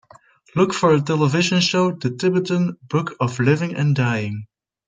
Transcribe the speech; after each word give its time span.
look 0.55 0.73
for 0.73 0.97
the 0.97 1.05
television 1.05 1.59
show 1.61 1.91
The 1.91 2.09
Tibetan 2.09 2.75
Book 2.89 3.15
of 3.19 3.39
Living 3.39 3.75
and 3.75 3.95
Dying 3.95 4.47